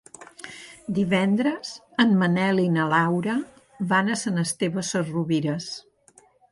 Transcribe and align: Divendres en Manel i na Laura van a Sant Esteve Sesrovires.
Divendres 0.99 1.75
en 2.05 2.17
Manel 2.23 2.63
i 2.65 2.67
na 2.79 2.89
Laura 2.95 3.39
van 3.95 4.13
a 4.17 4.21
Sant 4.27 4.45
Esteve 4.49 4.89
Sesrovires. 4.93 5.75